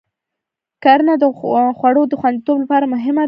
کرنه 0.83 1.13
د 1.21 1.23
خوړو 1.79 2.03
د 2.07 2.13
خوندیتوب 2.19 2.57
لپاره 2.63 2.85
مهمه 2.93 3.17
ده. 3.17 3.19